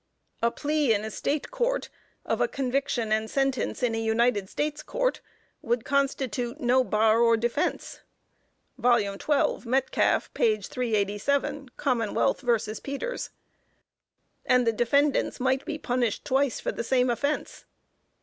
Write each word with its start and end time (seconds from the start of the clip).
A 0.41 0.49
plea 0.49 0.95
in 0.95 1.05
a 1.05 1.11
State 1.11 1.51
Court, 1.51 1.89
of 2.25 2.41
a 2.41 2.47
conviction 2.47 3.11
and 3.11 3.29
sentence, 3.29 3.83
in 3.83 3.93
a 3.93 4.01
United 4.01 4.49
States 4.49 4.81
Court 4.81 5.21
would 5.61 5.85
constitute 5.85 6.59
no 6.59 6.83
bar 6.83 7.19
or 7.19 7.37
defense, 7.37 8.01
(12 8.81 9.67
Metcalf, 9.67 10.31
387, 10.33 11.69
Commonwealth 11.77 12.41
v. 12.41 12.59
Peters,) 12.81 13.29
and 14.43 14.65
the 14.65 14.73
defendants 14.73 15.39
might 15.39 15.65
be 15.65 15.77
punished 15.77 16.25
twice 16.25 16.59
for 16.59 16.71
the 16.71 16.83
same 16.83 17.11
offense. 17.11 17.65